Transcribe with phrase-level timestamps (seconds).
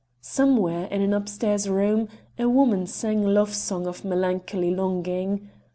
[0.19, 2.07] Somewhere, in an upstairs room,
[2.39, 5.51] a woman sang a love song of melancholy longing.